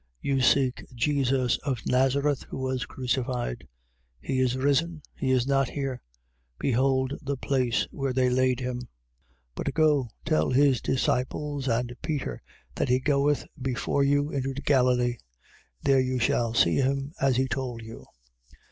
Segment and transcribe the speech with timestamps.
[0.19, 3.67] you seek Jesus of Nazareth, who was crucified.
[4.19, 6.01] He is risen: he is not here.
[6.57, 8.77] Behold the place where they laid him.
[8.79, 8.87] 16:7.
[9.53, 12.41] But go, tell his disciples and Peter
[12.73, 15.17] that he goeth before you into Galilee.
[15.83, 18.07] There you shall see him, as he told you.